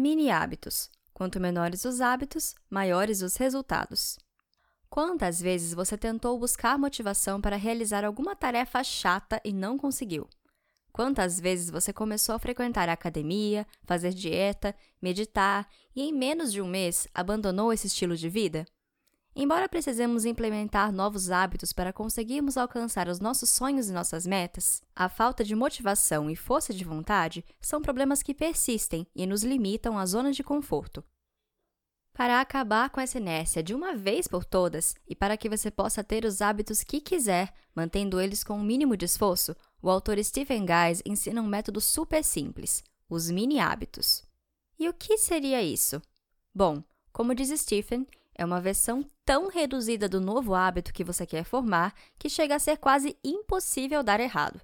[0.00, 0.88] Mini hábitos.
[1.12, 4.16] Quanto menores os hábitos, maiores os resultados.
[4.88, 10.28] Quantas vezes você tentou buscar motivação para realizar alguma tarefa chata e não conseguiu?
[10.92, 14.72] Quantas vezes você começou a frequentar a academia, fazer dieta,
[15.02, 18.66] meditar e em menos de um mês abandonou esse estilo de vida?
[19.40, 25.08] Embora precisemos implementar novos hábitos para conseguirmos alcançar os nossos sonhos e nossas metas, a
[25.08, 30.04] falta de motivação e força de vontade são problemas que persistem e nos limitam à
[30.06, 31.04] zona de conforto.
[32.12, 36.02] Para acabar com essa inércia de uma vez por todas e para que você possa
[36.02, 40.18] ter os hábitos que quiser, mantendo eles com o um mínimo de esforço, o autor
[40.24, 44.24] Stephen Guys ensina um método super simples: os mini hábitos.
[44.76, 46.02] E o que seria isso?
[46.52, 48.04] Bom, como diz Stephen,
[48.38, 52.58] é uma versão tão reduzida do novo hábito que você quer formar que chega a
[52.60, 54.60] ser quase impossível dar errado.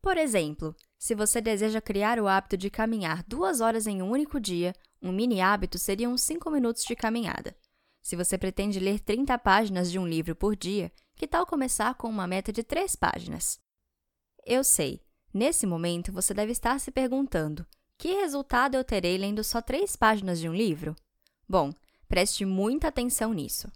[0.00, 4.40] Por exemplo, se você deseja criar o hábito de caminhar duas horas em um único
[4.40, 7.54] dia, um mini hábito seria uns 5 minutos de caminhada.
[8.00, 12.08] Se você pretende ler 30 páginas de um livro por dia, que tal começar com
[12.08, 13.60] uma meta de 3 páginas?
[14.46, 15.02] Eu sei,
[15.34, 17.66] nesse momento você deve estar se perguntando:
[17.98, 20.96] que resultado eu terei lendo só 3 páginas de um livro?
[21.46, 21.74] Bom,
[22.10, 23.70] Preste muita atenção nisso.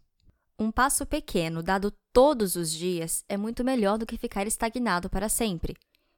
[0.59, 5.29] Um passo pequeno dado todos os dias é muito melhor do que ficar estagnado para
[5.29, 5.77] sempre.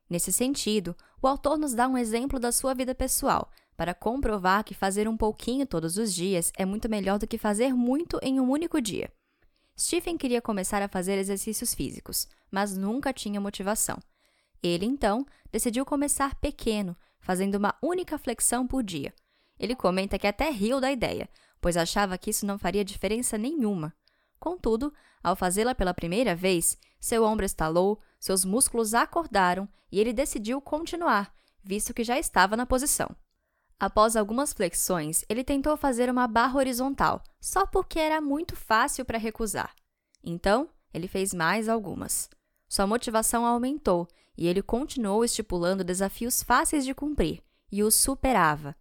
[0.09, 4.73] Nesse sentido, o autor nos dá um exemplo da sua vida pessoal, para comprovar que
[4.73, 8.51] fazer um pouquinho todos os dias é muito melhor do que fazer muito em um
[8.51, 9.13] único dia.
[9.79, 13.99] Stephen queria começar a fazer exercícios físicos, mas nunca tinha motivação.
[14.63, 19.13] Ele, então, decidiu começar pequeno, fazendo uma única flexão por dia.
[19.59, 21.29] Ele comenta que até riu da ideia,
[21.67, 23.93] pois achava que isso não faria diferença nenhuma.
[24.39, 30.61] Contudo, ao fazê-la pela primeira vez, seu ombro estalou, seus músculos acordaram e ele decidiu
[30.61, 33.09] continuar, visto que já estava na posição.
[33.81, 39.19] Após algumas flexões, ele tentou fazer uma barra horizontal, só porque era muito fácil para
[39.19, 39.75] recusar.
[40.23, 42.31] Então, ele fez mais algumas.
[42.69, 44.07] Sua motivação aumentou
[44.39, 47.43] e ele continuou estipulando desafios fáceis de cumprir
[47.73, 48.77] e os superava,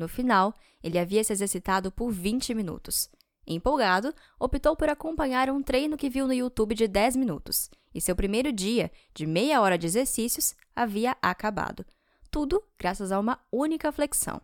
[0.00, 3.08] no final, ele havia se exercitado por 20 minutos.
[3.46, 8.16] Empolgado, optou por acompanhar um treino que viu no YouTube de 10 minutos, e seu
[8.16, 11.84] primeiro dia, de meia hora de exercícios, havia acabado.
[12.30, 14.40] Tudo graças a uma única flexão.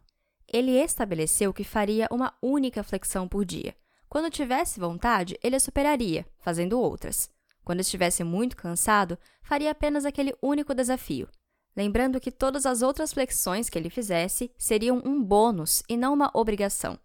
[0.53, 3.75] Ele estabeleceu que faria uma única flexão por dia.
[4.09, 7.29] Quando tivesse vontade, ele a superaria, fazendo outras.
[7.65, 11.29] Quando estivesse muito cansado, faria apenas aquele único desafio,
[11.77, 16.31] lembrando que todas as outras flexões que ele fizesse seriam um bônus e não uma
[16.33, 16.99] obrigação.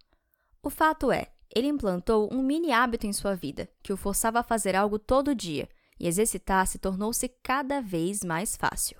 [0.63, 4.43] O fato é, ele implantou um mini hábito em sua vida, que o forçava a
[4.43, 5.67] fazer algo todo dia,
[5.99, 8.99] e exercitar-se tornou-se cada vez mais fácil.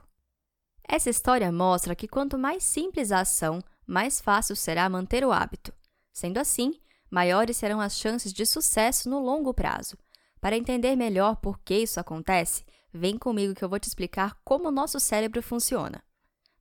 [0.88, 5.74] Essa história mostra que quanto mais simples a ação, mais fácil será manter o hábito.
[6.12, 9.98] Sendo assim, maiores serão as chances de sucesso no longo prazo.
[10.42, 14.68] Para entender melhor por que isso acontece, Vem comigo que eu vou te explicar como
[14.68, 16.03] o nosso cérebro funciona.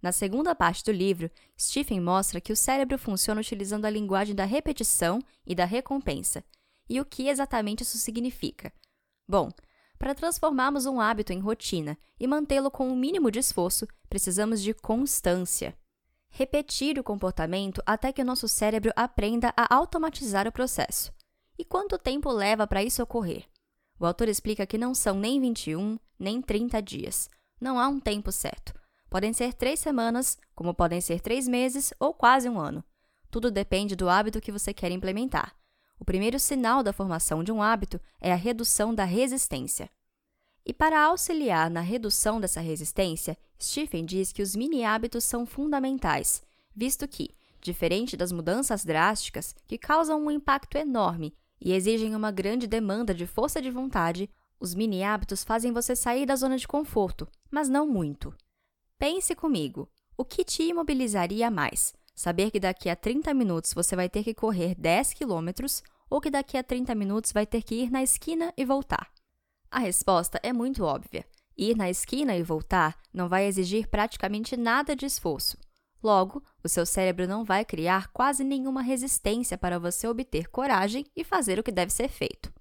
[0.00, 4.44] Na segunda parte do livro, Stephen mostra que o cérebro funciona utilizando a linguagem da
[4.44, 6.42] repetição e da recompensa.
[6.88, 8.72] E o que exatamente isso significa?
[9.28, 9.50] Bom,
[9.98, 14.62] para transformarmos um hábito em rotina e mantê-lo com o um mínimo de esforço, precisamos
[14.62, 15.76] de constância.
[16.30, 21.12] Repetir o comportamento até que o nosso cérebro aprenda a automatizar o processo.
[21.58, 23.44] E quanto tempo leva para isso ocorrer?
[23.98, 27.30] O autor explica que não são nem 21, nem 30 dias.
[27.60, 28.74] Não há um tempo certo.
[29.08, 32.84] Podem ser três semanas, como podem ser três meses ou quase um ano.
[33.30, 35.56] Tudo depende do hábito que você quer implementar.
[35.98, 39.90] O primeiro sinal da formação de um hábito é a redução da resistência.
[40.64, 46.42] E para auxiliar na redução dessa resistência, Stephen diz que os mini hábitos são fundamentais,
[46.74, 52.66] visto que, diferente das mudanças drásticas que causam um impacto enorme e exigem uma grande
[52.66, 54.30] demanda de força de vontade,
[54.60, 58.34] os mini hábitos fazem você sair da zona de conforto, mas não muito.
[58.98, 61.94] Pense comigo: o que te imobilizaria mais?
[62.14, 66.28] Saber que daqui a 30 minutos você vai ter que correr 10 quilômetros ou que
[66.28, 69.10] daqui a 30 minutos vai ter que ir na esquina e voltar?
[69.70, 71.24] A resposta é muito óbvia.
[71.56, 75.56] Ir na esquina e voltar não vai exigir praticamente nada de esforço.
[76.02, 81.22] Logo, o seu cérebro não vai criar quase nenhuma resistência para você obter coragem e
[81.22, 82.52] fazer o que deve ser feito.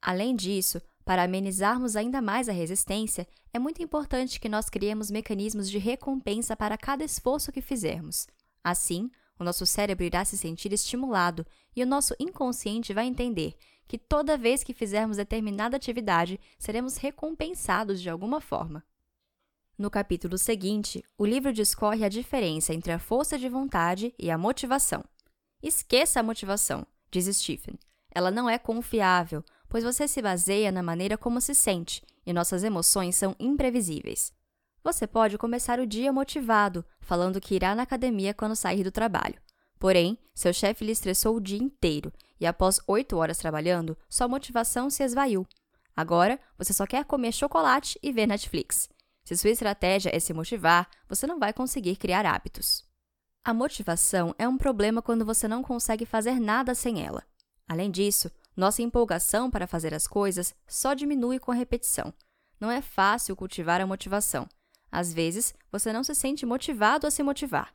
[0.00, 5.70] Além disso, para amenizarmos ainda mais a resistência, é muito importante que nós criemos mecanismos
[5.70, 8.26] de recompensa para cada esforço que fizermos.
[8.62, 9.08] Assim,
[9.38, 13.56] o nosso cérebro irá se sentir estimulado e o nosso inconsciente vai entender
[13.86, 18.82] que toda vez que fizermos determinada atividade, seremos recompensados de alguma forma.
[19.78, 24.36] No capítulo seguinte, o livro discorre a diferença entre a força de vontade e a
[24.36, 25.04] motivação.
[25.62, 27.78] Esqueça a motivação, diz Stephen.
[28.10, 32.64] Ela não é confiável, pois você se baseia na maneira como se sente e nossas
[32.64, 34.32] emoções são imprevisíveis.
[34.82, 39.40] Você pode começar o dia motivado, falando que irá na academia quando sair do trabalho.
[39.78, 44.88] Porém, seu chefe lhe estressou o dia inteiro e, após oito horas trabalhando, sua motivação
[44.88, 45.46] se esvaiu.
[45.94, 48.88] Agora, você só quer comer chocolate e ver Netflix.
[49.24, 52.84] Se sua estratégia é se motivar, você não vai conseguir criar hábitos.
[53.44, 57.24] A motivação é um problema quando você não consegue fazer nada sem ela.
[57.66, 62.12] Além disso, nossa empolgação para fazer as coisas só diminui com a repetição.
[62.58, 64.48] Não é fácil cultivar a motivação.
[64.90, 67.74] Às vezes, você não se sente motivado a se motivar.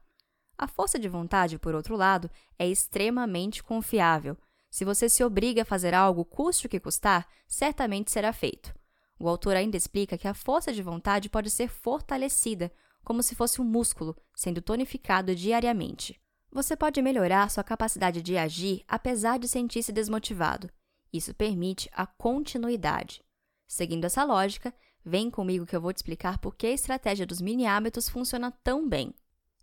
[0.58, 4.36] A força de vontade, por outro lado, é extremamente confiável.
[4.72, 8.74] Se você se obriga a fazer algo, custe o que custar, certamente será feito.
[9.20, 12.72] O autor ainda explica que a força de vontade pode ser fortalecida,
[13.04, 16.20] como se fosse um músculo, sendo tonificado diariamente.
[16.54, 20.70] Você pode melhorar sua capacidade de agir apesar de sentir-se desmotivado.
[21.12, 23.24] Isso permite a continuidade.
[23.66, 27.40] Seguindo essa lógica, vem comigo que eu vou te explicar por que a estratégia dos
[27.40, 29.14] mini hábitos funciona tão bem.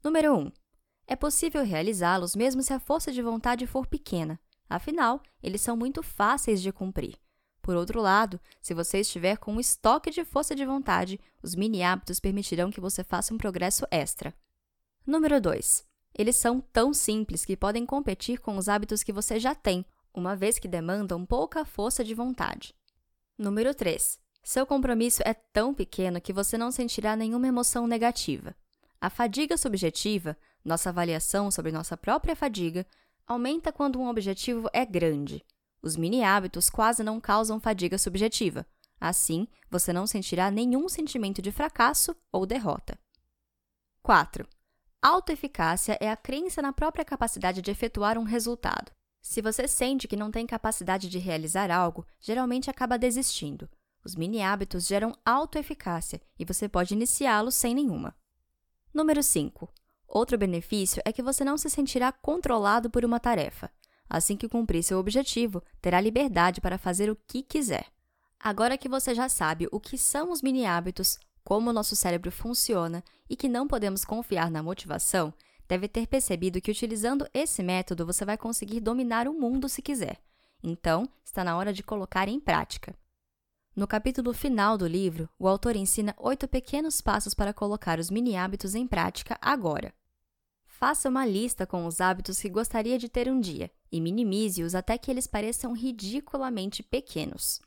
[0.02, 0.52] Número 1.
[1.06, 6.02] É possível realizá-los mesmo se a força de vontade for pequena, afinal, eles são muito
[6.02, 7.16] fáceis de cumprir.
[7.60, 11.82] Por outro lado, se você estiver com um estoque de força de vontade, os mini
[11.82, 14.34] hábitos permitirão que você faça um progresso extra.
[15.06, 15.86] Número 2.
[16.16, 20.34] Eles são tão simples que podem competir com os hábitos que você já tem, uma
[20.34, 22.74] vez que demandam pouca força de vontade.
[23.36, 24.18] Número 3.
[24.42, 28.54] Seu compromisso é tão pequeno que você não sentirá nenhuma emoção negativa.
[29.00, 32.86] A fadiga subjetiva nossa avaliação sobre nossa própria fadiga
[33.26, 35.44] aumenta quando um objetivo é grande.
[35.80, 38.66] Os mini hábitos quase não causam fadiga subjetiva.
[39.00, 42.98] Assim, você não sentirá nenhum sentimento de fracasso ou derrota.
[44.02, 44.46] 4.
[45.00, 48.90] Autoeficácia é a crença na própria capacidade de efetuar um resultado.
[49.22, 53.68] Se você sente que não tem capacidade de realizar algo, geralmente acaba desistindo.
[54.04, 58.12] Os mini hábitos geram autoeficácia e você pode iniciá-los sem nenhuma.
[58.92, 59.72] Número 5.
[60.08, 63.70] Outro benefício é que você não se sentirá controlado por uma tarefa.
[64.10, 67.86] Assim que cumprir seu objetivo, terá liberdade para fazer o que quiser.
[68.40, 71.18] Agora que você já sabe o que são os mini hábitos,
[71.48, 75.32] como o nosso cérebro funciona e que não podemos confiar na motivação,
[75.66, 80.20] deve ter percebido que utilizando esse método você vai conseguir dominar o mundo se quiser.
[80.62, 82.94] Então, está na hora de colocar em prática.
[83.74, 88.36] No capítulo final do livro, o autor ensina oito pequenos passos para colocar os mini
[88.36, 89.94] hábitos em prática agora.
[90.66, 94.98] Faça uma lista com os hábitos que gostaria de ter um dia e minimize-os até
[94.98, 97.58] que eles pareçam ridiculamente pequenos.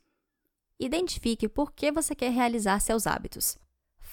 [0.78, 3.60] Identifique por que você quer realizar seus hábitos.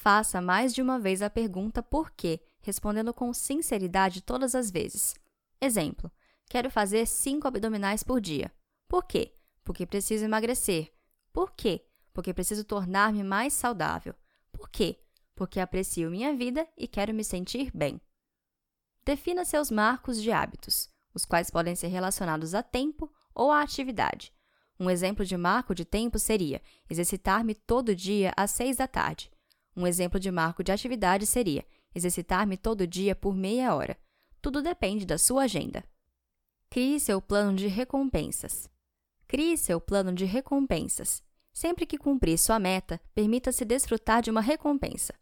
[0.01, 5.15] Faça mais de uma vez a pergunta por quê, respondendo com sinceridade todas as vezes.
[5.59, 6.11] Exemplo:
[6.49, 8.51] Quero fazer 5 abdominais por dia.
[8.87, 9.33] Por quê?
[9.63, 10.91] Porque preciso emagrecer.
[11.33, 11.85] Por quê?
[12.19, 14.13] porque preciso tornar-me mais saudável.
[14.51, 14.99] Por quê?
[15.33, 18.01] Porque aprecio minha vida e quero me sentir bem.
[19.05, 24.33] Defina seus marcos de hábitos, os quais podem ser relacionados a tempo ou a atividade.
[24.77, 29.31] Um exemplo de marco de tempo seria exercitar-me todo dia às seis da tarde.
[29.79, 31.65] Um exemplo de marco de atividade seria
[31.95, 33.97] exercitar-me todo dia por meia hora.
[34.41, 35.85] Tudo depende da sua agenda.
[36.69, 38.69] Crie seu plano de recompensas.
[39.25, 41.23] Crie seu plano de recompensas.
[41.53, 45.13] Sempre que cumprir sua meta, permita-se desfrutar de uma recompensa.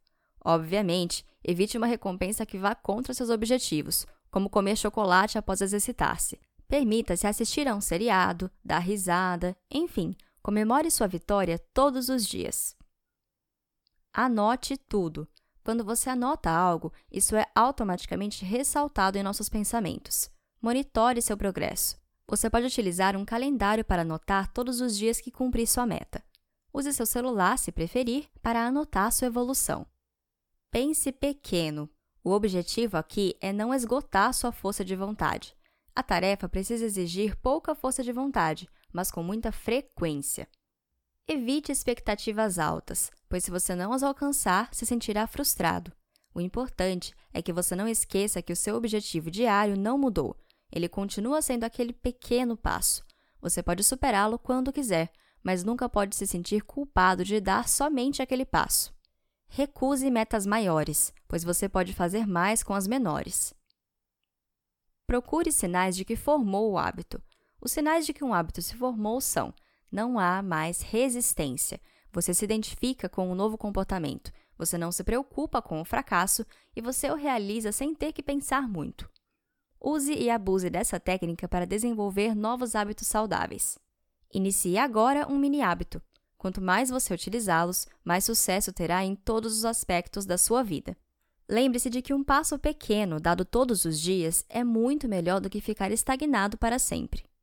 [0.43, 6.39] Obviamente, evite uma recompensa que vá contra seus objetivos, como comer chocolate após exercitar-se.
[6.67, 12.75] Permita-se assistir a um seriado, dar risada, enfim, comemore sua vitória todos os dias.
[14.19, 15.27] Anote tudo.
[15.63, 20.27] Quando você anota algo, isso é automaticamente ressaltado em nossos pensamentos.
[20.59, 22.01] Monitore seu progresso.
[22.27, 26.23] Você pode utilizar um calendário para anotar todos os dias que cumprir sua meta.
[26.73, 29.85] Use seu celular, se preferir, para anotar sua evolução.
[30.71, 31.87] Pense pequeno.
[32.23, 35.55] O objetivo aqui é não esgotar sua força de vontade.
[35.95, 40.47] A tarefa precisa exigir pouca força de vontade, mas com muita frequência.
[41.29, 45.91] Evite expectativas altas, pois se você não as alcançar, se sentirá frustrado.
[46.33, 50.37] O importante é que você não esqueça que o seu objetivo diário não mudou.
[50.71, 53.03] Ele continua sendo aquele pequeno passo.
[53.41, 55.11] Você pode superá-lo quando quiser,
[55.43, 58.95] mas nunca pode se sentir culpado de dar somente aquele passo.
[59.49, 63.53] Recuse metas maiores, pois você pode fazer mais com as menores.
[65.05, 67.21] Procure sinais de que formou o hábito.
[67.59, 69.53] Os sinais de que um hábito se formou são:
[69.91, 71.79] não há mais resistência,
[72.11, 76.45] você se identifica com o um novo comportamento, você não se preocupa com o fracasso
[76.75, 79.09] e você o realiza sem ter que pensar muito.
[79.79, 83.77] Use e abuse dessa técnica para desenvolver novos hábitos saudáveis.
[84.33, 86.01] Inicie agora um mini hábito.
[86.37, 90.97] Quanto mais você utilizá-los, mais sucesso terá em todos os aspectos da sua vida.
[91.49, 95.61] Lembre-se de que um passo pequeno, dado todos os dias, é muito melhor do que
[95.61, 97.23] ficar estagnado para sempre.